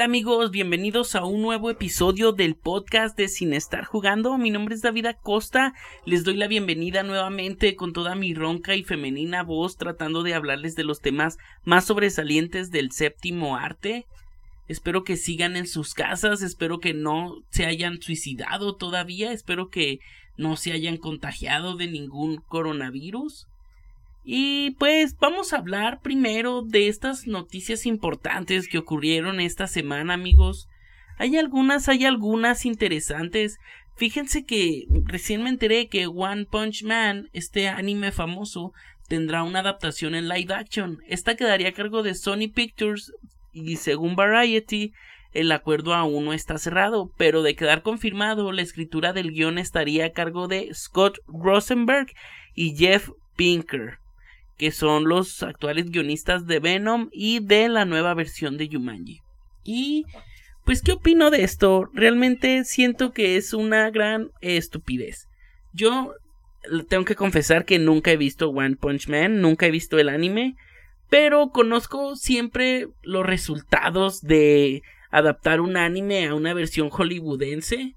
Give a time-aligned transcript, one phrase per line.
[0.00, 4.38] Hola amigos, bienvenidos a un nuevo episodio del podcast de Sin Estar Jugando.
[4.38, 5.74] Mi nombre es David Acosta,
[6.06, 10.74] les doy la bienvenida nuevamente con toda mi ronca y femenina voz tratando de hablarles
[10.74, 14.06] de los temas más sobresalientes del séptimo arte.
[14.68, 19.98] Espero que sigan en sus casas, espero que no se hayan suicidado todavía, espero que
[20.38, 23.49] no se hayan contagiado de ningún coronavirus.
[24.22, 30.68] Y pues vamos a hablar primero de estas noticias importantes que ocurrieron esta semana, amigos.
[31.16, 33.58] Hay algunas, hay algunas interesantes.
[33.96, 38.72] Fíjense que recién me enteré que One Punch Man, este anime famoso,
[39.08, 40.98] tendrá una adaptación en live action.
[41.08, 43.12] Esta quedaría a cargo de Sony Pictures
[43.52, 44.92] y según Variety,
[45.32, 50.06] el acuerdo aún no está cerrado, pero de quedar confirmado, la escritura del guion estaría
[50.06, 52.08] a cargo de Scott Rosenberg
[52.54, 53.98] y Jeff Pinker
[54.60, 59.22] que son los actuales guionistas de Venom y de la nueva versión de Jumanji.
[59.64, 60.04] Y
[60.66, 61.88] pues, ¿qué opino de esto?
[61.94, 65.28] Realmente siento que es una gran estupidez.
[65.72, 66.12] Yo
[66.90, 70.56] tengo que confesar que nunca he visto One Punch Man, nunca he visto el anime,
[71.08, 77.94] pero conozco siempre los resultados de adaptar un anime a una versión hollywoodense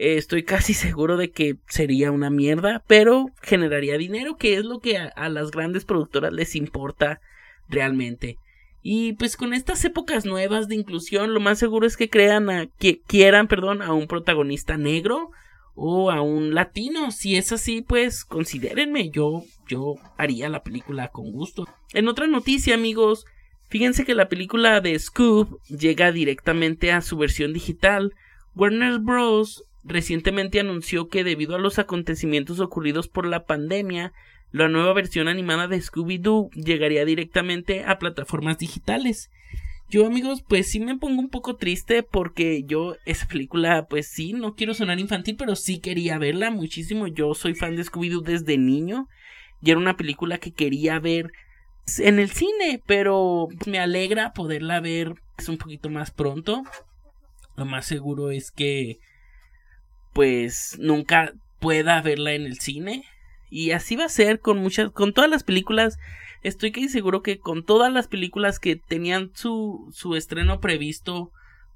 [0.00, 4.96] estoy casi seguro de que sería una mierda, pero generaría dinero, que es lo que
[4.96, 7.20] a, las grandes productoras les importa
[7.68, 8.38] realmente.
[8.82, 12.66] Y pues con estas épocas nuevas de inclusión, lo más seguro es que crean a,
[12.66, 15.32] que quieran, perdón, a un protagonista negro
[15.74, 17.10] o a un latino.
[17.10, 21.68] Si es así, pues considérenme, yo yo haría la película con gusto.
[21.92, 23.26] En otra noticia, amigos,
[23.68, 28.14] fíjense que la película de Scoob llega directamente a su versión digital.
[28.54, 34.12] Warner Bros recientemente anunció que debido a los acontecimientos ocurridos por la pandemia,
[34.52, 39.30] la nueva versión animada de Scooby-Doo llegaría directamente a plataformas digitales.
[39.88, 44.32] Yo amigos, pues sí me pongo un poco triste porque yo esa película, pues sí,
[44.32, 47.06] no quiero sonar infantil, pero sí quería verla muchísimo.
[47.08, 49.08] Yo soy fan de Scooby-Doo desde niño
[49.62, 51.32] y era una película que quería ver
[51.98, 55.14] en el cine, pero me alegra poderla ver
[55.48, 56.62] un poquito más pronto.
[57.56, 59.00] Lo más seguro es que
[60.12, 63.04] pues nunca pueda verla en el cine.
[63.50, 65.98] Y así va a ser con muchas, con todas las películas.
[66.42, 71.32] Estoy casi seguro que con todas las películas que tenían su, su estreno previsto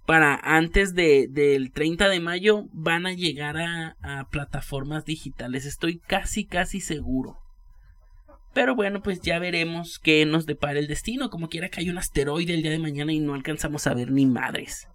[0.06, 3.96] para antes de, del 30 de mayo van a llegar a,
[4.30, 5.64] plataformas digitales.
[5.64, 7.38] Estoy casi, casi seguro.
[8.52, 11.30] Pero bueno, pues ya veremos qué nos depara el destino.
[11.30, 14.10] Como quiera que haya un asteroide el día de mañana y no alcanzamos a ver
[14.10, 14.88] ni madres.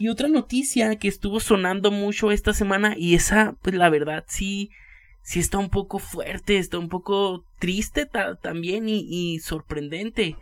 [0.00, 4.70] Y otra noticia que estuvo sonando mucho esta semana y esa, pues la verdad sí,
[5.20, 8.08] sí está un poco fuerte, está un poco triste
[8.40, 10.36] también y, y sorprendente.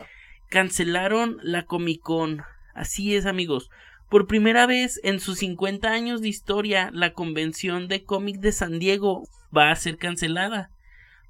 [0.48, 2.42] Cancelaron la Comic Con.
[2.72, 3.68] Así es amigos.
[4.08, 8.78] Por primera vez en sus 50 años de historia, la convención de cómic de San
[8.78, 10.70] Diego va a ser cancelada.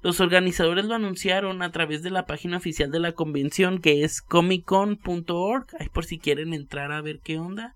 [0.03, 4.21] Los organizadores lo anunciaron a través de la página oficial de la convención que es
[4.21, 5.65] comiccon.org.
[5.79, 7.75] Ahí por si quieren entrar a ver qué onda.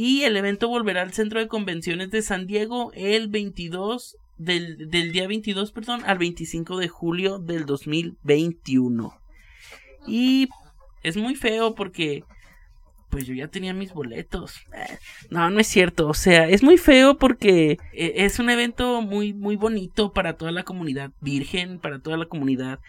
[0.00, 5.10] Y el evento volverá al centro de convenciones de San Diego el 22 del, del
[5.10, 9.12] día 22, perdón, al 25 de julio del 2021.
[10.06, 10.50] Y
[11.02, 12.22] es muy feo porque
[13.10, 14.56] pues yo ya tenía mis boletos.
[14.74, 14.98] Eh,
[15.30, 16.08] no, no es cierto.
[16.08, 20.52] O sea, es muy feo porque eh, es un evento muy, muy bonito para toda
[20.52, 22.80] la comunidad virgen, para toda la comunidad,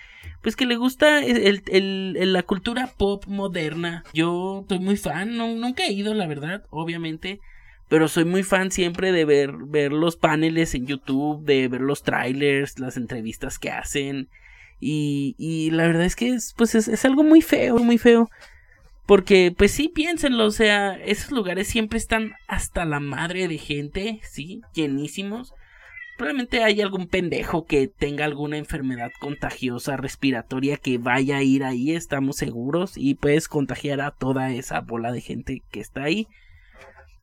[0.42, 4.04] pues que le gusta el, la cultura pop moderna.
[4.14, 7.40] Yo soy muy fan, no, nunca he ido, la verdad, obviamente.
[7.88, 12.04] Pero soy muy fan siempre de ver, ver los paneles en YouTube, de ver los
[12.04, 14.30] trailers, las entrevistas que hacen.
[14.80, 18.30] Y, y la verdad es que es, pues es, es algo muy feo, muy feo.
[19.10, 24.22] Porque, pues sí, piénsenlo, o sea, esos lugares siempre están hasta la madre de gente,
[24.22, 25.56] sí, llenísimos.
[26.16, 31.96] Probablemente hay algún pendejo que tenga alguna enfermedad contagiosa respiratoria que vaya a ir ahí,
[31.96, 36.28] estamos seguros, y puedes contagiar a toda esa bola de gente que está ahí.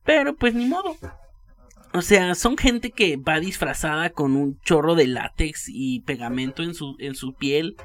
[0.03, 0.97] Pero pues ni modo.
[1.93, 6.73] O sea, son gente que va disfrazada con un chorro de látex y pegamento en
[6.73, 7.77] su, en su piel.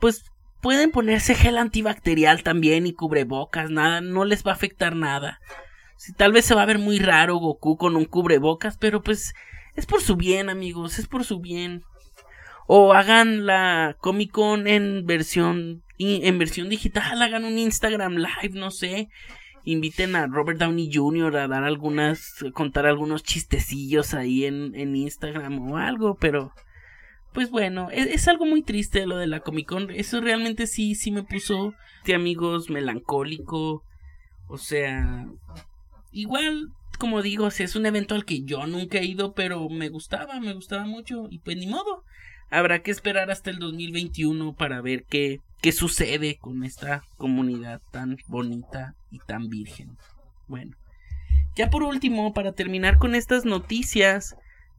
[0.00, 0.24] Pues
[0.62, 5.40] Pueden ponerse gel antibacterial también y cubrebocas, nada, no les va a afectar nada.
[5.96, 9.34] Si tal vez se va a ver muy raro Goku con un cubrebocas, pero pues
[9.74, 11.82] es por su bien, amigos, es por su bien.
[12.66, 18.70] O hagan la Comic Con en versión en versión digital, hagan un Instagram Live, no
[18.70, 19.08] sé.
[19.64, 21.36] Inviten a Robert Downey Jr.
[21.36, 26.52] a dar algunas, contar algunos chistecillos ahí en, en Instagram o algo, pero
[27.32, 29.90] pues bueno, e-, es, algo muy triste lo de la Comic Con.
[29.90, 31.74] Eso realmente sí, sí me puso
[32.04, 33.84] de amigos melancólico.
[34.48, 35.26] O sea,
[36.10, 36.68] igual,
[36.98, 40.52] como digo, es un evento al que yo nunca he ido, pero me gustaba, me
[40.52, 41.28] gustaba mucho.
[41.30, 42.04] Y pues ni modo.
[42.50, 48.18] Habrá que esperar hasta el 2021 para ver qué, qué sucede con esta comunidad tan
[48.26, 49.96] bonita y tan virgen.
[50.48, 50.76] Bueno,
[51.56, 54.36] ya por último, para terminar con estas noticias,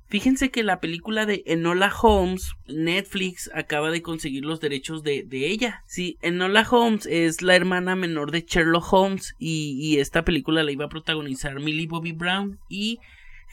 [0.07, 5.83] Fíjense que la película de Enola Holmes, Netflix acaba de conseguir los derechos de, ella.
[5.87, 10.71] Sí, Enola Holmes es la hermana menor de Sherlock Holmes y, y, esta película la
[10.71, 12.99] iba a protagonizar Millie Bobby Brown y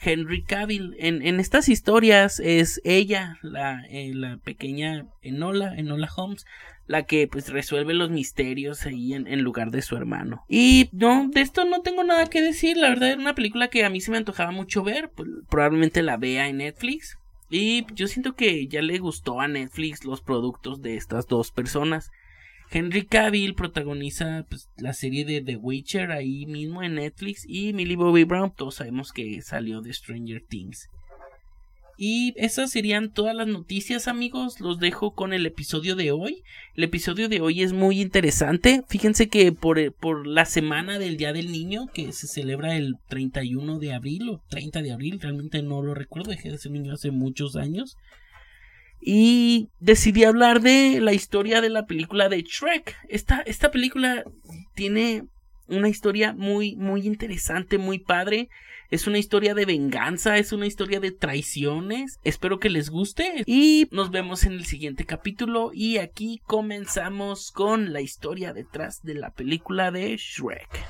[0.03, 0.95] Henry Cavill.
[0.99, 6.45] En, en estas historias es ella, la, eh, la pequeña Enola, Enola Holmes,
[6.87, 10.43] la que pues resuelve los misterios ahí en, lugar de su hermano.
[10.49, 13.85] Y no, de esto no tengo nada que decir, la verdad era una película que
[13.85, 17.17] a mí se me antojaba mucho ver, pues, probablemente la vea en Netflix.
[17.49, 22.11] Y yo siento que ya le gustó a Netflix los productos de estas dos personas.
[22.71, 27.97] Henry Cavill protagoniza pues, la serie de The Witcher ahí mismo en Netflix y Millie
[27.97, 30.87] Bobby Brown todos sabemos que salió de Stranger Things.
[32.03, 34.59] Y esas serían todas las noticias, amigos.
[34.59, 36.41] Los dejo con el episodio de hoy.
[36.75, 38.83] El episodio de hoy es muy interesante.
[38.87, 43.77] Fíjense que por, por la semana del Día del Niño, que se celebra el 31
[43.77, 47.11] de abril o 30 de abril, realmente no lo recuerdo, dejé de ser niño hace
[47.11, 47.97] muchos años.
[49.01, 52.95] Y decidí hablar de la historia de la película de Shrek.
[53.09, 54.23] Esta, esta película
[54.75, 55.25] tiene
[55.67, 58.49] una historia muy, muy interesante, muy padre.
[58.91, 62.19] Es una historia de venganza, es una historia de traiciones.
[62.25, 67.93] Espero que les guste y nos vemos en el siguiente capítulo y aquí comenzamos con
[67.93, 70.85] la historia detrás de la película de Shrek.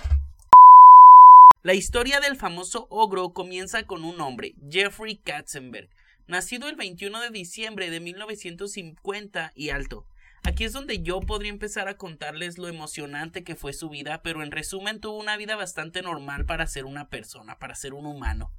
[1.63, 5.89] La historia del famoso ogro comienza con un hombre, Jeffrey Katzenberg,
[6.27, 10.05] nacido el 21 de diciembre de 1950 y alto.
[10.43, 14.41] Aquí es donde yo podría empezar a contarles lo emocionante que fue su vida, pero
[14.41, 18.51] en resumen tuvo una vida bastante normal para ser una persona, para ser un humano.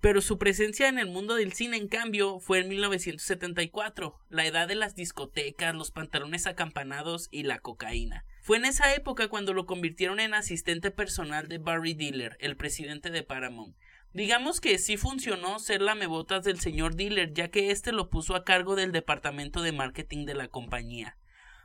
[0.00, 4.68] Pero su presencia en el mundo del cine, en cambio, fue en 1974, la edad
[4.68, 8.24] de las discotecas, los pantalones acampanados y la cocaína.
[8.42, 13.10] Fue en esa época cuando lo convirtieron en asistente personal de Barry Diller, el presidente
[13.10, 13.74] de Paramount,
[14.14, 18.36] Digamos que sí funcionó ser la mebotas del señor Diller, ya que éste lo puso
[18.36, 21.16] a cargo del departamento de marketing de la compañía.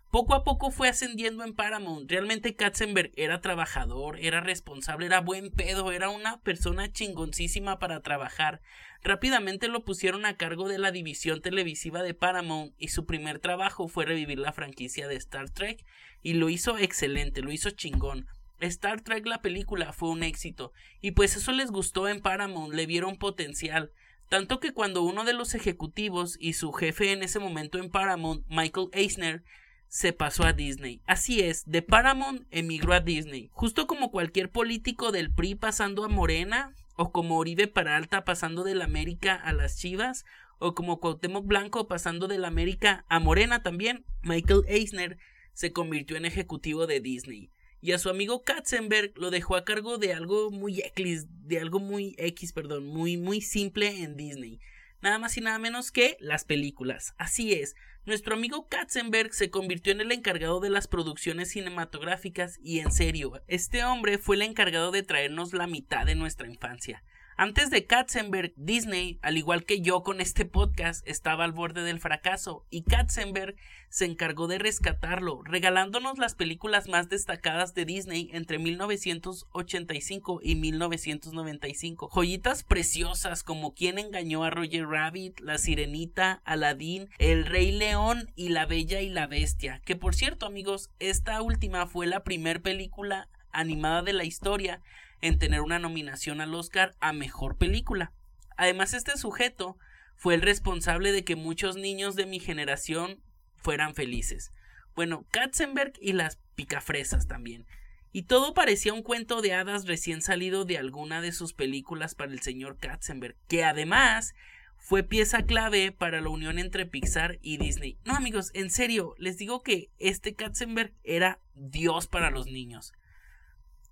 [0.10, 2.10] Poco a poco fue ascendiendo en Paramount.
[2.10, 8.62] Realmente Katzenberg era trabajador, era responsable, era buen pedo, era una persona chingoncísima para trabajar.
[9.04, 13.88] Rápidamente lo pusieron a cargo de la división televisiva de Paramount y su primer trabajo
[13.88, 15.86] fue revivir la franquicia de Star Trek
[16.24, 18.25] y lo hizo excelente, lo hizo chingón.
[18.61, 22.85] Star Trek la película fue un éxito, y pues eso les gustó en Paramount, le
[22.85, 23.91] vieron potencial,
[24.29, 28.45] tanto que cuando uno de los ejecutivos y su jefe en ese momento en Paramount,
[28.47, 29.44] Michael Eisner,
[29.88, 31.01] se pasó a Disney.
[31.07, 33.50] Así es, de Paramount emigró a Disney.
[33.53, 38.75] Justo como cualquier político del PRI pasando a Morena, o como Oribe Peralta pasando de
[38.75, 40.25] la América a las Chivas,
[40.59, 45.17] o como Cuauhtémoc Blanco pasando de la América a Morena también, Michael Eisner
[45.53, 47.50] se convirtió en ejecutivo de Disney
[47.81, 51.80] y a su amigo Katzenberg lo dejó a cargo de algo muy X, de algo
[51.80, 54.60] muy X, perdón, muy muy simple en Disney.
[55.02, 57.14] Nada más y nada menos que las películas.
[57.18, 62.80] Así es, nuestro amigo Katzenberg se convirtió en el encargado de las producciones cinematográficas y
[62.80, 67.04] en serio, este hombre fue el encargado de traernos la mitad de nuestra infancia.
[67.42, 72.02] Antes de Katzenberg, Disney, al igual que yo con este podcast, estaba al borde del
[72.02, 73.56] fracaso y Katzenberg
[73.88, 82.10] se encargó de rescatarlo, regalándonos las películas más destacadas de Disney entre 1985 y 1995.
[82.14, 88.50] Joyitas preciosas como Quien engañó a Roger Rabbit, La Sirenita, Aladdin, El Rey León y
[88.50, 89.81] La Bella y la Bestia.
[89.86, 94.81] Que por cierto, amigos, esta última fue la primer película animada de la historia
[95.21, 98.11] en tener una nominación al Oscar a Mejor Película.
[98.57, 99.78] Además, este sujeto
[100.16, 103.21] fue el responsable de que muchos niños de mi generación
[103.56, 104.52] fueran felices.
[104.95, 107.66] Bueno, Katzenberg y las picafresas también.
[108.11, 112.31] Y todo parecía un cuento de hadas recién salido de alguna de sus películas para
[112.31, 114.33] el señor Katzenberg, que además
[114.78, 117.99] fue pieza clave para la unión entre Pixar y Disney.
[118.06, 122.94] No amigos, en serio, les digo que este Katzenberg era Dios para los niños.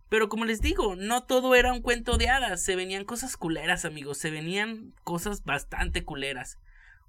[0.10, 3.84] Pero como les digo, no todo era un cuento de hadas, se venían cosas culeras,
[3.84, 6.58] amigos, se venían cosas bastante culeras.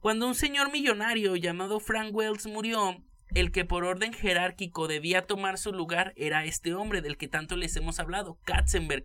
[0.00, 3.02] Cuando un señor millonario llamado Frank Wells murió,
[3.34, 7.56] el que por orden jerárquico debía tomar su lugar era este hombre del que tanto
[7.56, 9.04] les hemos hablado, Katzenberg.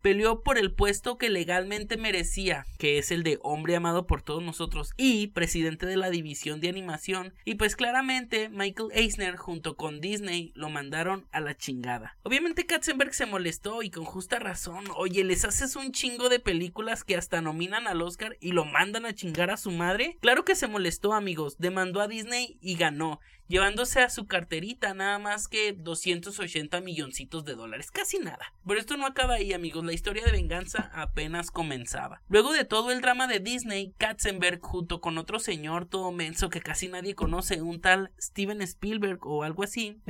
[0.00, 4.42] Peleó por el puesto que legalmente merecía, que es el de hombre amado por todos
[4.42, 10.00] nosotros y presidente de la división de animación, y pues claramente Michael Eisner junto con
[10.00, 12.16] Disney lo mandaron a la chingada.
[12.22, 17.04] Obviamente Katzenberg se molestó y con justa razón, oye, les haces un chingo de películas
[17.04, 20.18] que hasta nominan al Oscar y lo mandan a chingar a su madre.
[20.20, 25.18] Claro que se molestó amigos, demandó a Disney y ganó, llevándose a su carterita nada
[25.18, 28.54] más que 280 milloncitos de dólares, casi nada.
[28.64, 32.22] Pero esto no acaba ahí amigos, la historia de venganza apenas comenzaba.
[32.28, 36.60] Luego de todo el drama de Disney, Katzenberg junto con otro señor todo menso que
[36.60, 40.00] casi nadie conoce, un tal Steven Spielberg o algo así,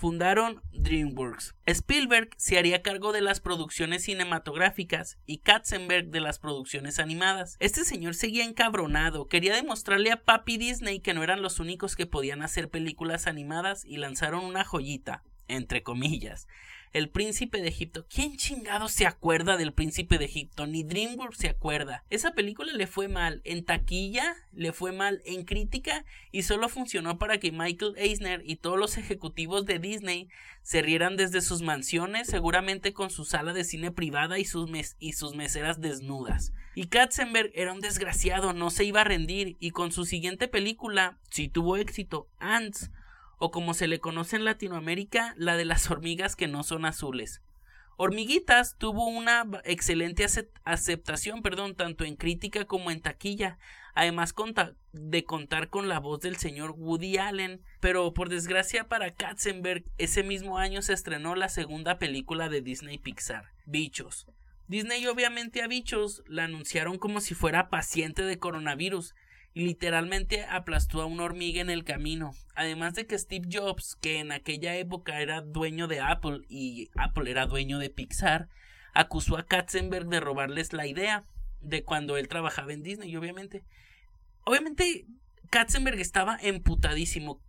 [0.00, 1.54] fundaron DreamWorks.
[1.66, 7.58] Spielberg se haría cargo de las producciones cinematográficas y Katzenberg de las producciones animadas.
[7.60, 12.06] Este señor seguía encabronado, quería demostrarle a Papi Disney que no eran los únicos que
[12.06, 16.48] podían hacer películas animadas y lanzaron una joyita, entre comillas,
[16.92, 18.06] el príncipe de Egipto.
[18.12, 20.66] ¿Quién chingado se acuerda del príncipe de Egipto?
[20.66, 22.04] Ni DreamWorks se acuerda.
[22.10, 27.18] Esa película le fue mal en taquilla, le fue mal en crítica y solo funcionó
[27.18, 30.28] para que Michael Eisner y todos los ejecutivos de Disney
[30.62, 34.68] se rieran desde sus mansiones, seguramente con su sala de cine privada y sus,
[35.34, 36.52] meseras desnudas.
[36.74, 41.18] Y Katzenberg era un desgraciado, no se iba a rendir y con su siguiente película,
[41.30, 42.90] si tuvo éxito, Ants,
[43.40, 47.42] o como se le conoce en Latinoamérica, la de las hormigas que no son azules.
[47.96, 50.24] Hormiguitas tuvo una excelente
[50.64, 53.58] aceptación, perdón, tanto en crítica como en taquilla,
[53.94, 54.34] además
[54.92, 60.22] de contar con la voz del señor Woody Allen, pero por desgracia para Katzenberg, ese
[60.22, 64.26] mismo año se estrenó la segunda película de Disney Pixar, Bichos.
[64.66, 69.14] Disney obviamente a Bichos la anunciaron como si fuera paciente de coronavirus,
[69.54, 72.34] literalmente aplastó a una hormiga en el camino.
[72.54, 77.30] Además de que Steve Jobs, que en aquella época era dueño de Apple y Apple
[77.30, 78.48] era dueño de Pixar,
[78.94, 81.24] acusó a Katzenberg de robarles la idea
[81.60, 83.62] de cuando él trabajaba en Disney, obviamente.
[84.44, 85.06] Obviamente,
[85.50, 87.40] Katzenberg estaba emputadísimo.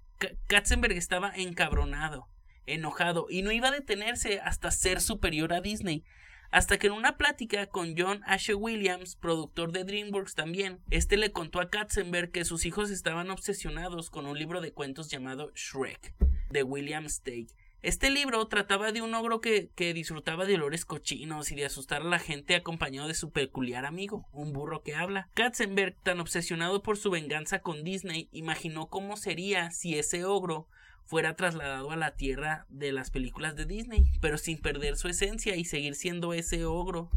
[0.47, 2.27] Katzenberg estaba encabronado,
[2.65, 6.03] enojado, y no iba a detenerse hasta ser superior a Disney.
[6.51, 11.31] Hasta que en una plática con John Ashe Williams, productor de DreamWorks también, este le
[11.31, 16.13] contó a Katzenberg que sus hijos estaban obsesionados con un libro de cuentos llamado Shrek,
[16.49, 17.47] de William Steig.
[17.83, 22.01] Este libro trataba de un ogro que, que, disfrutaba de olores cochinos y de asustar
[22.01, 25.29] a la gente acompañado de su peculiar amigo, un burro que habla.
[25.33, 30.67] Katzenberg, tan obsesionado por su venganza con Disney, imaginó cómo sería si ese ogro
[31.11, 35.57] fuera trasladado a la tierra de las películas de Disney, pero sin perder su esencia
[35.57, 37.11] y seguir siendo ese ogro.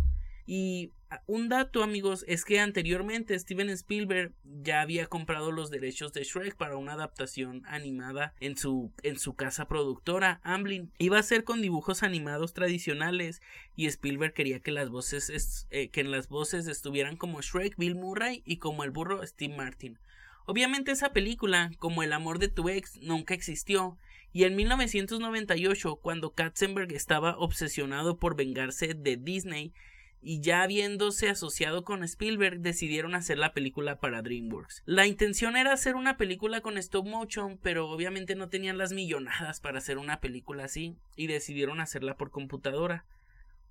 [0.47, 6.13] Y ah, un dato, amigos, es que anteriormente Steven Spielberg ya había comprado los derechos
[6.13, 10.91] de Shrek para una adaptación animada en su, en su casa productora, Amblin.
[10.99, 13.43] Iba a ser con dibujos animados tradicionales
[13.77, 17.95] y Spielberg quería que las voces, eh, que en las voces estuvieran como Shrek, Bill
[17.95, 20.01] Murray y como el burro Steve Martin.
[20.47, 23.97] Obviamente esa película, como El amor de tu ex, nunca existió,
[24.33, 29.73] y en 1998, cuando Katzenberg estaba obsesionado por vengarse de Disney,
[30.21, 34.83] y ya habiéndose asociado con Spielberg, decidieron hacer la película para DreamWorks.
[34.87, 39.61] La intención era hacer una película con stop motion, pero obviamente no tenían las millonadas
[39.61, 43.05] para hacer una película así, y decidieron hacerla por computadora.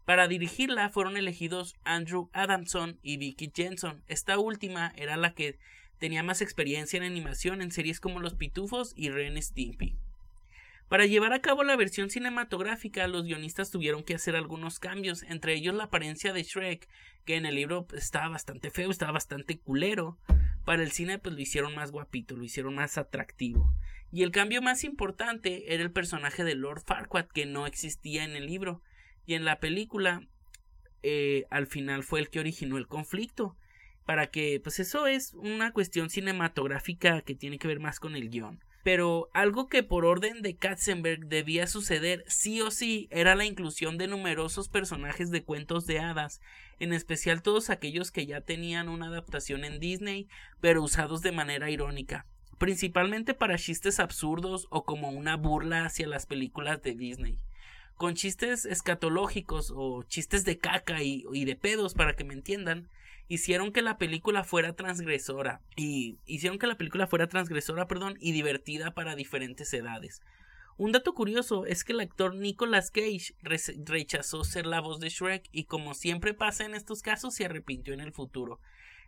[0.05, 4.03] Para dirigirla fueron elegidos Andrew Adamson y Vicky Jensen.
[4.07, 5.57] Esta última era la que
[6.03, 9.95] Tenía más experiencia en animación en series como Los Pitufos y Ren Stimpy.
[10.89, 15.53] Para llevar a cabo la versión cinematográfica, los guionistas tuvieron que hacer algunos cambios, entre
[15.53, 16.89] ellos la apariencia de Shrek,
[17.23, 20.17] que en el libro estaba bastante feo, estaba bastante culero.
[20.65, 23.73] Para el cine pues lo hicieron más guapito, lo hicieron más atractivo.
[24.11, 28.31] Y el cambio más importante era el personaje de Lord Farquaad, que no existía en
[28.31, 28.81] el libro.
[29.25, 30.27] Y en la película,
[31.01, 33.55] eh, al final fue el que originó el conflicto
[34.05, 38.29] para que, pues eso es una cuestión cinematográfica que tiene que ver más con el
[38.29, 38.59] guion.
[38.83, 43.97] Pero algo que por orden de Katzenberg debía suceder sí o sí era la inclusión
[43.97, 46.41] de numerosos personajes de cuentos de hadas,
[46.79, 50.27] en especial todos aquellos que ya tenían una adaptación en Disney,
[50.59, 52.25] pero usados de manera irónica,
[52.57, 57.39] principalmente para chistes absurdos o como una burla hacia las películas de Disney
[57.95, 62.89] con chistes escatológicos o chistes de caca y, y, de pedos para que me entiendan,
[63.33, 68.31] hicieron que la película fuera transgresora y hicieron que la película fuera transgresora, perdón, y
[68.31, 70.21] divertida para diferentes edades.
[70.77, 73.35] Un dato curioso es que el actor Nicolas Cage
[73.83, 77.93] rechazó ser la voz de Shrek y como siempre pasa en estos casos se arrepintió
[77.93, 78.59] en el futuro.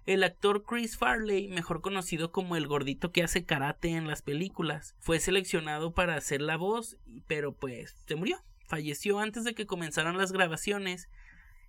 [0.05, 4.95] El actor Chris Farley, mejor conocido como el gordito que hace karate en las películas,
[4.99, 8.37] fue seleccionado para hacer la voz, pero pues se murió.
[8.67, 11.09] Falleció antes de que comenzaran las grabaciones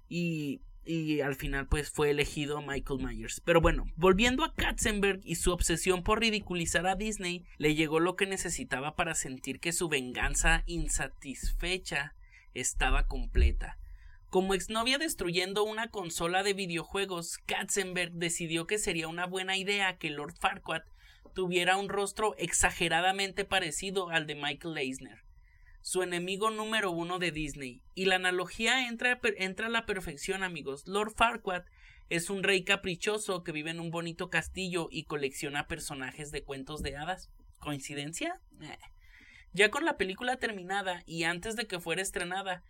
[0.09, 3.43] y, y al final pues fue elegido Michael Myers.
[3.45, 8.17] Pero bueno, volviendo a Katzenberg y su obsesión por ridiculizar a Disney, le llegó lo
[8.17, 12.15] que necesitaba para sentir que su venganza insatisfecha
[12.55, 13.79] estaba completa.
[14.31, 20.11] Como exnovia destruyendo una consola de videojuegos, Katzenberg decidió que sería una buena idea que
[20.11, 20.83] Lord Farquaad
[21.35, 25.23] tuviera un rostro exageradamente parecido al de Michael Eisner,
[25.87, 27.81] su enemigo número uno de Disney.
[27.95, 30.83] Y la analogía entra, entra a la perfección, amigos.
[30.89, 31.63] Lord Farquaad
[32.09, 36.83] es un rey caprichoso que vive en un bonito castillo y colecciona personajes de cuentos
[36.83, 37.31] de hadas.
[37.61, 38.41] ¿Coincidencia?
[38.61, 38.77] Eh.
[39.53, 42.65] Ya con la película terminada y antes de que fuera estrenada,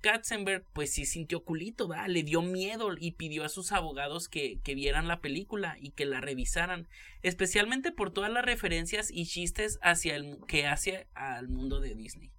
[0.00, 2.08] Katzenberg pues sí sintió culito, ¿va?
[2.08, 6.06] le dio miedo y pidió a sus abogados que, que, vieran la película y que
[6.06, 6.88] la revisaran,
[7.20, 12.32] especialmente por todas las referencias y chistes hacia el, que hace al mundo de Disney.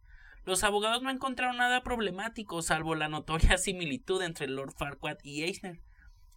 [0.45, 5.81] Los abogados no encontraron nada problemático salvo la notoria similitud entre Lord Farquaad y Eisner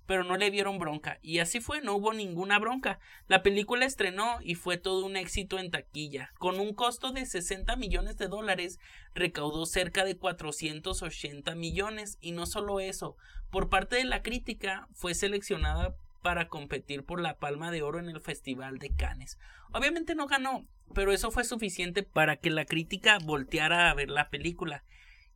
[0.07, 1.19] pero no le dieron bronca.
[1.21, 2.99] Y así fue, no hubo ninguna bronca.
[3.27, 6.33] La película estrenó y fue todo un éxito en taquilla.
[6.39, 8.79] Con un costo de 60 millones de dólares,
[9.15, 12.19] recaudó cerca de 480 millones.
[12.21, 13.17] Y no solo eso,
[13.51, 18.09] por parte de la crítica, fue seleccionada para competir por la Palma de Oro en
[18.09, 19.39] el Festival de Cannes.
[19.73, 24.31] Obviamente no ganó, pero eso fue suficiente para que la crítica volteara a ver la
[24.31, 24.85] película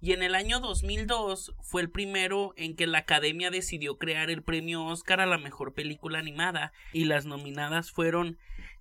[0.02, 4.42] y en el año 2002 fue el primero en que la Academia decidió crear el
[4.42, 8.38] premio Oscar a la mejor película animada y las nominadas fueron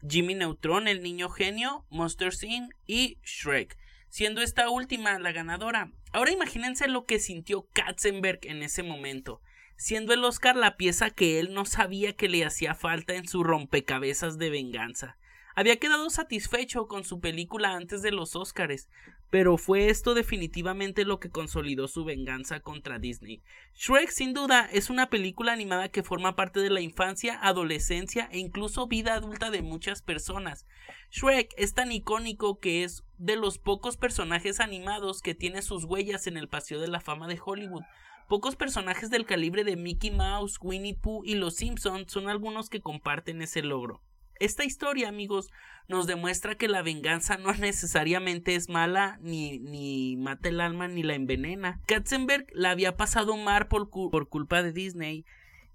[0.08, 5.92] Jimmy Neutron, el niño genio, Monster Scene y Shrek, siendo esta última la ganadora.
[6.14, 9.42] Ahora imagínense lo que sintió Katzenberg en ese momento,
[9.76, 13.44] siendo el Oscar la pieza que él no sabía que le hacía falta en su
[13.44, 15.18] rompecabezas de venganza.
[15.60, 18.88] Había quedado satisfecho con su película antes de los Oscars,
[19.30, 23.44] pero fue esto definitivamente lo que consolidó su venganza contra Disney.
[23.76, 28.40] Shrek sin duda es una película animada que forma parte de la infancia, adolescencia e
[28.40, 30.66] incluso vida adulta de muchas personas.
[31.12, 36.26] Shrek es tan icónico que es de los pocos personajes animados que tiene sus huellas
[36.28, 37.84] en el Paseo de la Fama de Hollywood.
[38.30, 42.80] Pocos personajes del calibre de Mickey Mouse, Winnie Pooh y Los Simpsons son algunos que
[42.80, 44.02] comparten ese logro.
[44.40, 45.50] Esta historia, amigos,
[45.90, 51.04] nos demuestra que la venganza no necesariamente es mala, ni, ni mata el alma, ni
[51.04, 51.82] la envenena.
[51.88, 55.26] Katzenberg la había pasado mal por, por culpa de Disney,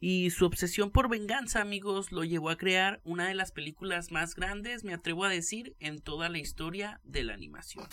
[0.00, 4.34] y su obsesión por venganza, amigos, lo llevó a crear una de las películas más
[4.34, 7.86] grandes, me atrevo a decir, en toda la historia de la animación.